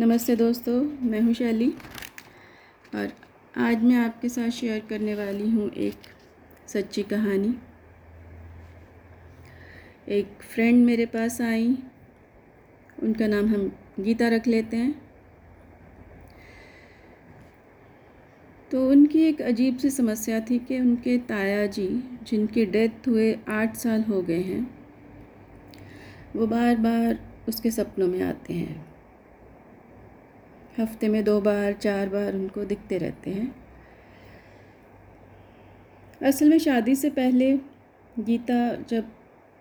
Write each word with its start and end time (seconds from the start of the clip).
नमस्ते 0.00 0.34
दोस्तों, 0.36 0.74
मैं 1.02 1.20
हूँ 1.20 1.32
शैली 1.34 1.68
और 2.94 3.12
आज 3.58 3.82
मैं 3.82 3.96
आपके 3.96 4.28
साथ 4.28 4.50
शेयर 4.50 4.80
करने 4.90 5.14
वाली 5.14 5.48
हूँ 5.50 5.68
एक 5.78 6.06
सच्ची 6.68 7.02
कहानी। 7.02 7.52
एक 10.08 10.42
फ्रेंड 10.54 10.84
मेरे 10.84 11.06
पास 11.06 11.40
आई, 11.40 11.68
उनका 13.02 13.26
नाम 13.26 13.48
हम 13.48 13.70
गीता 14.00 14.28
रख 14.28 14.46
लेते 14.46 14.76
हैं। 14.76 14.94
तो 18.70 18.88
उनकी 18.90 19.22
एक 19.22 19.42
अजीब 19.42 19.78
सी 19.78 19.90
समस्या 19.90 20.40
थी 20.40 20.58
कि 20.58 20.80
उनके 20.80 21.18
ताया 21.28 21.64
जी 21.68 21.88
जिनकी 22.22 22.66
डेथ 22.68 23.08
हुए 23.08 23.32
आठ 23.50 23.76
साल 23.76 24.02
हो 24.02 24.22
गए 24.22 24.42
हैं, 24.42 24.68
वो 26.36 26.46
बार 26.46 26.76
बार 26.78 27.18
उसके 27.48 27.70
सपनों 27.70 28.08
में 28.08 28.22
आते 28.22 28.54
हैं। 28.54 28.89
हफ़्ते 30.78 31.08
में 31.08 31.22
दो 31.24 31.40
बार, 31.40 31.72
चार 31.72 32.08
बार 32.08 32.34
उनको 32.34 32.64
दिखते 32.64 32.98
रहते 32.98 33.30
हैं। 33.30 33.54
असल 36.22 36.48
में 36.48 36.58
शादी 36.58 36.94
से 36.94 37.10
पहले 37.10 37.52
गीता 38.18 38.60
जब 38.90 39.10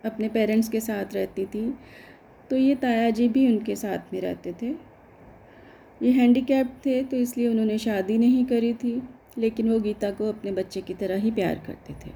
अपने 0.03 0.29
पेरेंट्स 0.29 0.69
के 0.69 0.79
साथ 0.79 1.13
रहती 1.13 1.45
थी 1.45 1.73
तो 2.49 2.57
ये 2.57 2.75
ताया 2.75 3.09
जी 3.09 3.27
भी 3.29 3.45
उनके 3.47 3.75
साथ 3.75 4.13
में 4.13 4.19
रहते 4.21 4.53
थे। 4.61 4.67
ये 6.01 6.11
हैंडीकैप 6.11 6.73
थे 6.85 7.01
तो 7.03 7.17
इसलिए 7.17 7.47
उन्होंने 7.47 7.77
शादी 7.77 8.17
नहीं 8.17 8.45
करी 8.45 8.73
थी, 8.73 9.01
लेकिन 9.37 9.69
वो 9.69 9.79
गीता 9.79 10.11
को 10.11 10.29
अपने 10.29 10.51
बच्चे 10.51 10.81
की 10.81 10.93
तरह 10.93 11.17
ही 11.17 11.31
प्यार 11.31 11.61
करते 11.67 11.93
थे। 12.03 12.11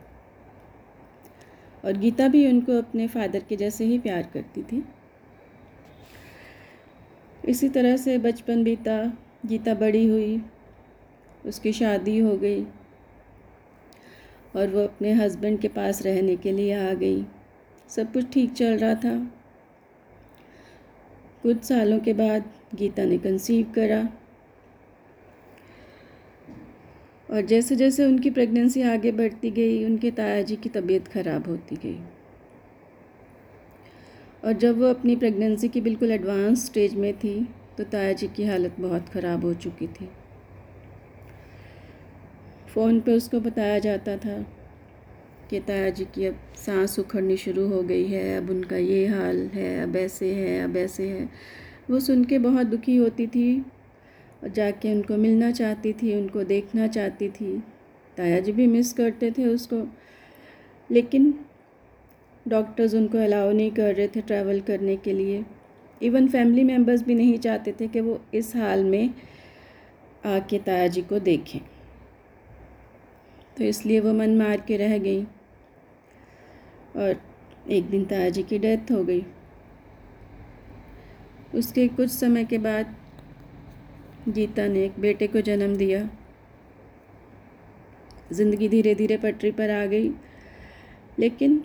और 1.84 1.98
गीता 1.98 2.28
भी 2.28 2.48
उनको 2.48 2.78
अपने 2.78 3.08
फादर 3.08 3.44
के 3.50 3.56
जैसे 3.56 3.86
ही 3.86 4.00
प्यार 4.00 4.30
करती 4.34 4.64
थी। 4.64 4.84
इसी 7.44 7.70
तरह 7.70 7.96
से 7.98 8.18
बचपन 8.18 8.64
बीता, 8.64 8.98
गीता 9.46 9.74
बड़ी 9.74 10.06
हुई, 10.08 10.42
उसकी 11.46 11.74
शादी 11.74 12.18
हो 12.20 12.36
गई 12.38 12.64
और 14.56 14.68
वो 14.68 14.84
अपने 14.84 15.14
हस्बैंड 15.14 15.60
के 15.60 15.68
पास 15.68 16.02
रहने 16.02 16.36
के 16.36 16.52
लिए 16.52 16.74
आ 16.74 16.94
गई। 16.94 17.26
सब 17.90 18.12
कुछ 18.14 18.32
ठीक 18.34 18.54
चल 18.54 18.78
रहा 18.78 18.96
था। 18.96 19.16
कुछ 21.44 21.64
सालों 21.64 22.00
के 22.00 22.14
बाद 22.14 22.52
गीता 22.76 23.04
ने 23.06 23.18
कंसीव 23.18 23.72
करा 23.76 24.02
और 27.30 27.42
जैसे 27.42 27.76
जैसे 27.76 28.06
उनकी 28.06 28.30
प्रेगनेंसी 28.30 28.82
आगे 28.82 29.12
बढ़ती 29.12 29.52
गई, 29.52 29.84
उनके 29.86 30.12
ताया 30.12 30.42
जी 30.42 30.56
की 30.56 30.70
तबीयत 30.70 31.08
ख़राब 31.08 31.48
होती 31.48 31.76
गई। 31.76 32.00
और 34.44 34.54
जब 34.54 34.80
वो 34.80 34.86
अपनी 34.86 35.16
प्रेगनेंसी 35.16 35.68
की 35.70 35.82
बिल्कुल 35.82 36.12
एडवांस 36.12 36.66
स्टेज 36.66 36.96
में 36.96 37.14
थी 37.14 37.36
तो 37.78 37.84
ताया 37.84 38.14
जी 38.14 38.28
की 38.28 38.46
हालत 38.46 38.76
बहुत 38.80 39.10
ख़राब 39.10 39.46
हो 39.46 39.54
चुकी 39.54 39.88
थी। 39.88 40.10
फ़ोन 42.74 43.00
पे 43.02 43.14
उसको 43.14 43.40
बताया 43.40 43.80
जाता 43.80 44.18
था 44.18 44.38
कि 45.50 45.60
ताया 45.60 45.90
जी 45.90 46.06
की 46.06 46.26
अब 46.26 46.40
सांस 46.56 47.00
उखड़नी 47.00 47.38
शुरू 47.38 47.68
हो 47.68 47.82
गई 47.84 48.06
है, 48.08 48.38
अब 48.38 48.50
उनका 48.50 48.78
ये 48.78 49.06
हाल 49.08 49.38
है, 49.48 49.84
अब 49.84 49.96
ऐसे 49.96 50.34
है, 50.36 50.64
अब 50.64 50.78
ऐसे 50.78 51.08
है। 51.10 51.30
वो 51.90 52.00
सुन 52.00 52.24
के 52.24 52.40
बहुत 52.40 52.68
दुखी 52.68 52.96
होती 52.96 53.28
थी 53.28 53.60
और 54.44 54.50
जाके 54.50 54.94
उनको 54.94 55.18
मिलना 55.18 55.52
चाहती 55.52 55.94
थी, 55.94 56.14
उनको 56.16 56.44
देखना 56.44 56.88
चाहती 56.88 57.30
थी। 57.30 57.58
ताया 58.18 58.40
जी 58.40 58.52
भी 58.52 58.68
मिस 58.68 58.94
करते 58.94 59.32
थे 59.32 59.46
उसको। 59.46 59.88
लेकिन 60.90 61.34
डॉक्टर्स 62.46 62.94
उनको 62.94 63.18
अलाउ 63.18 63.52
नहीं 63.52 63.72
कर 63.72 63.94
रहे 63.96 64.08
थे 64.08 64.22
ट्रैवल 64.22 64.60
करने 64.62 64.96
के 64.98 65.14
लिए। 65.14 65.44
इवन 66.02 66.28
फैमिली 66.28 66.64
मेंबर्स 66.64 67.04
भी 67.04 67.16
नहीं 67.16 67.38
चाहते 67.40 67.74
थे 67.80 67.88
कि 67.88 68.00
वो 68.00 68.20
इस 68.34 68.56
हाल 68.56 68.84
में 68.84 69.14
आके 70.26 70.60
ताया 70.60 70.88
जी 70.88 71.02
को 71.02 71.20
देखें। 71.20 71.60
तो 73.58 73.64
इसलिए 73.64 74.00
वो 74.00 74.14
मन 74.14 74.36
मार 74.38 74.62
के 74.68 74.78
रह 74.78 74.98
गई 74.98 75.24
और 76.96 77.22
एक 77.70 77.90
दिन 77.90 78.06
ताया 78.06 78.30
जी 78.30 78.44
की 78.44 78.60
डेथ 78.60 78.92
हो 78.92 79.04
गई। 79.04 79.24
उसके 81.56 81.88
कुछ 81.88 82.10
समय 82.12 82.46
के 82.46 82.58
बाद 82.58 82.96
गीता 84.30 84.68
ने 84.68 84.84
एक 84.86 85.00
बेटे 85.00 85.28
को 85.28 85.42
जन्म 85.42 85.76
दिया। 85.76 86.08
ज़िंदगी 88.32 88.68
धीरे 88.70 88.94
धीरे 88.96 89.18
पटरी 89.18 89.52
पर 89.52 89.70
आ 89.72 89.86
गई, 89.86 90.10
लेकिन 91.20 91.64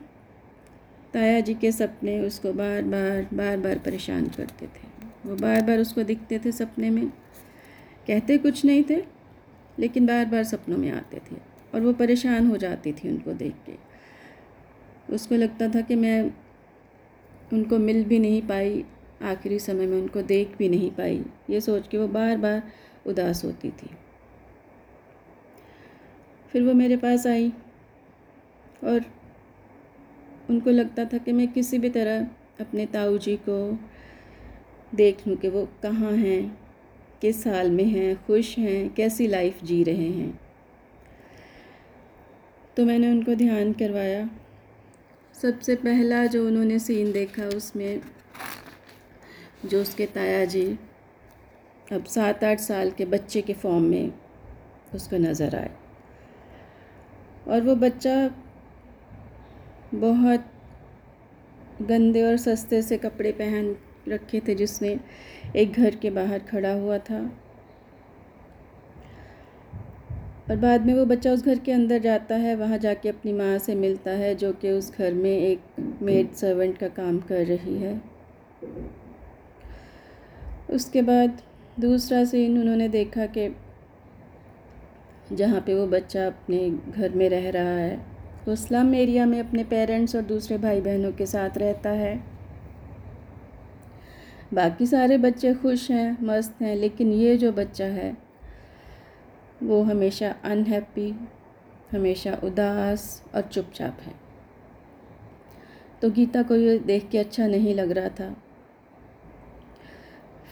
ताया 1.15 1.41
जी 1.41 1.55
के 1.55 1.73
सपने 1.73 2.19
उसको 2.21 2.53
बार 2.53 2.83
बार 2.83 3.29
बार 3.35 3.57
बार 3.57 3.79
परेशान 3.79 4.27
करते 4.29 4.67
थे। 4.67 4.87
वो 5.27 5.37
बार 5.37 5.63
बार 5.63 5.79
उसको 5.79 6.03
दिखते 6.03 6.39
थे 6.39 6.53
सपने 6.53 6.91
में। 6.91 7.07
कहते 8.07 8.39
कुछ 8.39 8.65
नहीं 8.65 8.85
थे, 8.91 9.03
लेकिन 9.79 10.07
बार 10.07 10.25
बार 10.27 10.45
सपनों 10.45 10.77
में 10.79 10.91
आते 10.91 11.21
थे 11.31 11.37
और 11.75 11.81
वो 11.81 11.93
परेशान 11.93 12.47
हो 12.47 12.57
जाती 12.57 12.93
थी 12.93 13.09
उनको 13.09 13.33
देख 13.33 13.55
के। 13.67 13.77
उसको 15.15 15.35
लगता 15.35 15.69
था 15.69 15.81
कि 15.81 15.95
मैं 15.95 16.23
उनको 17.53 17.79
मिल 17.79 18.05
भी 18.05 18.19
नहीं 18.19 18.43
पाई, 18.43 18.85
आखिरी 19.23 19.59
समय 19.59 19.87
में 19.87 20.01
उनको 20.01 20.23
देख 20.23 20.57
भी 20.59 20.69
नहीं 20.69 20.91
पाई। 20.91 21.25
ये 21.51 21.61
सोच 21.61 21.89
के 21.89 21.99
वो 21.99 22.09
बार 22.09 22.37
बार 22.37 22.63
उदास 23.07 23.45
होती 23.45 23.71
थी। 23.71 23.91
फिर 26.53 26.63
वो 26.63 26.73
मेरे 26.73 26.97
पास 26.97 27.27
आई 27.27 27.53
और 28.85 29.05
उनको 30.49 30.71
लगता 30.71 31.05
था 31.05 31.19
कि 31.19 31.33
मैं 31.33 31.47
किसी 31.53 31.79
भी 31.79 31.91
तरह 31.91 32.27
अपने 32.61 32.87
ताऊ 32.87 33.19
जी 33.19 33.37
को 33.49 33.59
देख 34.95 35.27
लूँ 35.29 35.37
कि 35.37 35.49
वो 35.49 35.69
कहाँ 35.83 36.13
हैं, 36.13 36.59
किस 37.21 37.47
हाल 37.47 37.71
में 37.71 37.85
हैं, 37.85 38.15
खुश 38.27 38.57
हैं, 38.59 38.89
कैसी 38.95 39.27
लाइफ 39.27 39.63
जी 39.65 39.83
रहे 39.83 40.09
हैं। 40.11 40.39
तो 42.77 42.85
मैंने 42.85 43.11
उनको 43.11 43.35
ध्यान 43.35 43.73
करवाया। 43.73 44.29
सबसे 45.35 45.75
पहला 45.77 46.25
जो 46.27 46.47
उन्होंने 46.47 46.79
सीन 46.79 47.13
देखा 47.13 47.47
उसमें 47.47 48.01
जो 49.65 49.81
उसके 49.83 50.07
ताया 50.07 50.45
जी 50.45 50.67
अब 51.93 52.05
सात 52.05 52.45
आठ 52.45 52.61
साल 52.61 52.91
के 52.91 53.05
बच्चे 53.05 53.43
के 53.43 53.53
फॉर्म 53.53 53.85
में 53.85 54.13
उसको 54.95 55.17
नज़र 55.17 55.57
आए। 55.57 55.71
और 57.49 57.61
वो 57.61 57.75
बच्चा 57.77 58.15
बहुत 59.95 60.45
गंदे 61.83 62.23
और 62.23 62.37
सस्ते 62.37 62.83
से 62.83 62.99
कपड़े 62.99 63.33
पहन 63.33 63.77
रखे 64.09 64.41
थे 64.41 64.55
जिसने 64.55 65.01
एक 65.57 65.73
घर 65.73 65.95
के 65.95 66.11
बाहर 66.11 66.39
खड़ा 66.39 66.73
हुआ 66.73 66.99
था। 66.99 67.31
और 70.51 70.57
बाद 70.57 70.87
में 70.87 70.95
वो 70.95 71.05
बच्चा 71.05 71.33
उस 71.33 71.45
घर 71.45 71.59
के 71.59 71.73
अंदर 71.73 71.99
जाता 71.99 72.35
है, 72.35 72.57
वहाँ 72.57 72.79
जाके 72.79 73.09
अपनी 73.09 73.33
माँ 73.33 73.59
से 73.59 73.75
मिलता 73.75 74.11
है, 74.11 74.35
जो 74.35 74.53
कि 74.53 74.71
उस 74.71 74.99
घर 74.99 75.15
में 75.15 75.39
एक 75.39 75.61
मेड 76.03 76.33
सर्वेंट 76.33 76.79
का 76.79 76.89
काम 76.89 77.19
कर 77.19 77.47
रही 77.47 77.79
है। 77.79 78.03
उसके 80.71 81.03
बाद 81.03 81.43
दूसरा 81.81 82.25
सीन 82.25 82.61
उन्होंने 82.61 82.89
देखा 82.89 83.27
कि 83.27 83.57
जहाँ 85.33 85.61
पे 85.61 85.75
वो 85.75 85.87
बच्चा 85.87 86.27
अपने 86.27 86.71
घर 86.71 87.11
में 87.11 87.29
रह 87.29 87.51
रहा 87.51 87.77
है। 87.77 88.18
वो 88.49 88.57
स्लम 88.57 88.95
एरिया 88.95 89.27
में 89.27 89.41
अपने 89.41 89.65
पेरेंट्स 89.65 90.17
और 90.17 90.23
दूसरे 90.23 90.59
भाई 90.59 90.81
बहनों 90.81 91.13
के 91.13 91.27
साथ 91.27 91.59
रहता 91.59 91.91
है। 91.91 92.25
बाकी 94.55 94.87
सारे 94.87 95.19
बच्चे 95.19 95.55
खुश 95.55 95.91
हैं, 95.91 96.19
मस्त 96.23 96.63
हैं, 96.63 96.77
लेकिन 96.77 97.13
ये 97.13 97.37
जो 97.37 97.53
बच्चा 97.53 97.85
है, 97.85 98.17
वो 99.63 99.83
हमेशा 99.83 100.35
अनहैप्पी 100.45 101.15
हमेशा 101.93 102.41
उदास 102.45 103.25
और 103.35 103.43
चुपचाप 103.43 103.99
है। 104.01 104.15
तो 106.03 106.11
गीता 106.11 106.43
को 106.43 106.55
ये 106.55 106.79
देख 106.79 107.09
के 107.09 107.19
अच्छा 107.19 107.47
नहीं 107.47 107.75
लग 107.75 107.91
रहा 107.91 108.09
था। 108.09 108.37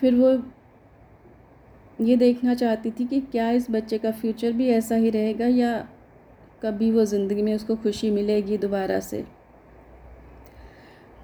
फिर 0.00 0.14
वो 0.14 0.42
ये 2.04 2.16
देखना 2.16 2.54
चाहती 2.54 2.90
थी 2.90 3.06
कि 3.06 3.20
क्या 3.20 3.50
इस 3.50 3.70
बच्चे 3.70 3.98
का 3.98 4.10
फ्यूचर 4.10 4.52
भी 4.52 4.68
ऐसा 4.68 4.94
ही 4.94 5.10
रहेगा 5.10 5.46
या 5.46 5.88
कभी 6.62 6.90
वो 6.90 7.04
ज़िंदगी 7.04 7.42
में 7.42 7.54
उसको 7.54 7.76
खुशी 7.76 8.10
मिलेगी 8.10 8.58
दोबारा 8.58 8.98
से। 9.00 9.24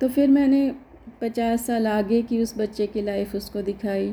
तो 0.01 0.09
फिर 0.09 0.29
मैंने 0.31 0.71
पचास 1.21 1.67
साल 1.67 1.87
आगे 1.87 2.21
की 2.23 2.43
उस 2.43 2.57
बच्चे 2.59 2.87
की 2.87 3.03
लाइफ 3.03 3.35
उसको 3.35 3.63
दिखाई। 3.63 4.09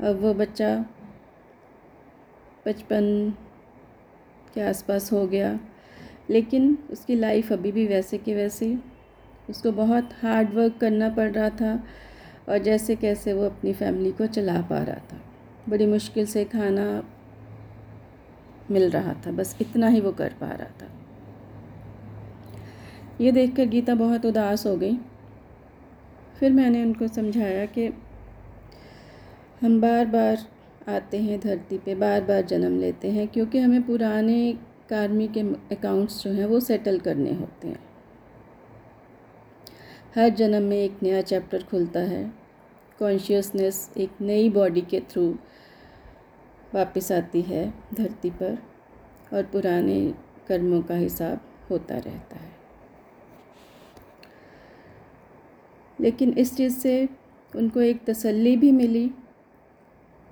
अब 0.00 0.20
वो 0.20 0.32
बच्चा 0.34 0.74
पचपन 2.66 3.32
के 4.54 4.60
आसपास 4.60 5.12
हो 5.12 5.26
गया, 5.26 5.58
लेकिन 6.30 6.76
उसकी 6.90 7.14
लाइफ 7.14 7.52
अभी 7.52 7.72
भी 7.72 7.86
वैसे 7.86 8.18
के 8.18 8.34
वैसे। 8.34 8.76
उसको 9.50 9.72
बहुत 9.72 10.10
हार्ड 10.22 10.54
वर्क 10.54 10.78
करना 10.80 11.08
पड़ 11.08 11.30
रहा 11.30 11.50
था 11.50 11.72
और 12.48 12.58
जैसे 12.58 12.96
कैसे 12.96 13.32
वो 13.32 13.44
अपनी 13.44 13.72
फैमिली 13.72 14.12
को 14.12 14.26
चला 14.28 14.60
पा 14.60 14.82
रहा 14.82 15.00
था। 15.12 15.20
बड़ी 15.68 15.86
मुश्किल 15.86 16.26
से 16.26 16.44
खाना 16.44 16.86
मिल 18.70 18.90
रहा 18.90 19.12
था, 19.26 19.30
बस 19.30 19.56
इतना 19.60 19.88
ही 19.88 20.00
वो 20.00 20.12
कर 20.12 20.34
पा 20.40 20.46
रहा 20.46 20.68
था। 20.82 20.90
ये 23.20 23.32
देखकर 23.32 23.66
गीता 23.66 23.94
बहुत 23.94 24.26
उदास 24.26 24.66
हो 24.66 24.76
गई। 24.76 24.96
फिर 26.38 26.52
मैंने 26.52 26.82
उनको 26.82 27.08
समझाया 27.08 27.64
कि 27.66 27.86
हम 29.62 29.80
बार 29.80 30.06
बार 30.06 30.46
आते 30.88 31.18
हैं 31.18 31.38
धरती 31.40 31.78
पे 31.78 31.94
बार 31.94 32.20
बार 32.20 32.42
जन्म 32.42 32.78
लेते 32.80 33.10
हैं, 33.10 33.28
क्योंकि 33.28 33.58
हमें 33.58 33.82
पुराने 33.82 34.52
कार्मी 34.88 35.28
के 35.28 35.40
अकाउंट्स 35.74 36.22
जो 36.24 36.30
हैं 36.30 36.46
वो 36.46 36.60
सेटल 36.60 36.98
करने 36.98 37.32
होते 37.34 37.68
हैं। 37.68 37.84
हर 40.14 40.28
जन्म 40.28 40.62
में 40.62 40.76
एक 40.76 41.02
नया 41.02 41.20
चैप्टर 41.22 41.62
खुलता 41.62 42.00
है। 42.00 42.24
कॉन्शियसनेस 42.98 43.90
एक 43.96 44.20
नई 44.20 44.48
बॉडी 44.50 44.80
के 44.80 45.00
थ्रू 45.00 45.34
वापस 46.76 47.10
आती 47.12 47.42
है 47.42 47.72
धरती 47.94 48.30
पर 48.32 48.58
और 49.32 49.42
पुराने 49.42 50.00
कर्मों 50.48 50.80
का 50.82 50.94
हिसाब 50.94 51.40
होता 51.70 51.96
रहता 51.96 52.36
है। 52.36 52.54
लेकिन 55.98 56.32
इस 56.38 56.56
चीज़ 56.56 56.74
से 56.74 57.08
उनको 57.52 57.80
एक 57.80 58.04
तसल्ली 58.04 58.56
भी 58.56 58.70
मिली 58.72 59.08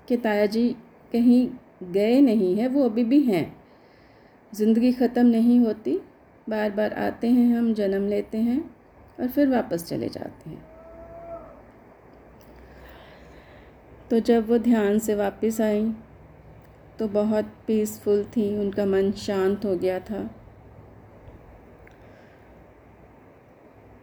कि 0.09 0.17
ताया 0.17 0.47
जी 0.47 0.69
कहीं 1.13 1.49
गए 1.93 2.21
नहीं 2.21 2.55
हैं, 2.57 2.69
वो 2.69 2.85
अभी 2.85 3.05
भी 3.05 3.21
हैं। 3.23 3.57
ज़िंदगी 4.53 4.93
ख़त्म 4.93 5.27
नहीं 5.27 5.59
होती 5.61 5.99
बार 6.47 6.71
बार 6.71 6.93
आते 6.93 7.29
हैं 7.29 7.57
हम, 7.57 7.73
जन्म 7.75 8.09
लेते 8.09 8.39
हैं 8.39 8.61
और 9.21 9.29
फिर 9.29 9.49
वापस 9.49 9.85
चले 9.85 10.09
जाते 10.09 10.51
हैं। 10.51 10.63
तो 14.11 14.21
जब 14.21 14.49
वो 14.49 14.59
ध्यान 14.59 14.99
से 14.99 15.15
वापस 15.15 15.61
आई 15.61 15.93
तो 16.99 17.09
बहुत 17.09 17.45
पीसफुल 17.67 18.25
थी, 18.25 18.59
उनका 18.59 18.87
मन 18.87 19.13
शांत 19.13 19.65
हो 19.65 19.77
गया 19.77 20.01
था। 20.01 20.31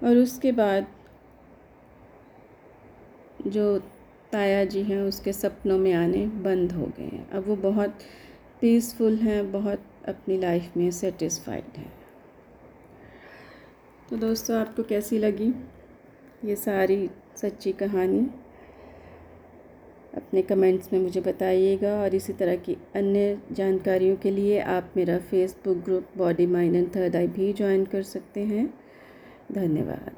और 0.03 0.17
उसके 0.17 0.51
बाद 0.51 0.87
जो 3.47 3.79
ताया 4.31 4.65
जी 4.65 4.83
हैं, 4.83 5.01
उसके 5.01 5.33
सपनों 5.33 5.77
में 5.77 5.93
आने 5.93 6.25
बंद 6.27 6.71
हो 6.71 6.85
गए 6.85 7.03
हैं। 7.03 7.29
अब 7.29 7.47
वो 7.47 7.55
बहुत 7.55 7.99
पीसफुल 8.61 9.15
हैं, 9.15 9.51
बहुत 9.51 9.83
अपनी 10.07 10.37
लाइफ 10.37 10.77
में 10.77 10.91
सेटिस्फाइड 10.91 11.77
हैं। 11.77 11.93
तो 14.09 14.17
दोस्तों, 14.17 14.57
आपको 14.57 14.83
कैसी 14.83 15.17
लगी 15.17 15.53
ये 16.45 16.55
सारी 16.55 17.09
सच्ची 17.35 17.71
कहानी? 17.71 18.27
अपने 20.15 20.41
कमेंट्स 20.41 20.93
में 20.93 20.99
मुझे 20.99 21.21
बताइएगा 21.21 22.01
और 22.01 22.15
इसी 22.15 22.33
तरह 22.33 22.55
की 22.55 22.77
अन्य 22.95 23.37
जानकारियों 23.51 24.15
के 24.15 24.31
लिए 24.31 24.59
आप 24.59 24.93
मेरा 24.97 25.17
Facebook 25.19 25.77
group 25.77 26.07
body 26.17 26.45
mind 26.45 26.75
and 26.75 26.95
third 26.95 27.15
eye 27.15 27.27
भी 27.27 27.53
ज्वाइन 27.53 27.85
कर 27.85 28.03
सकते 28.03 28.39
हैं। 28.39 28.73
धन्यवाद। 29.51 30.11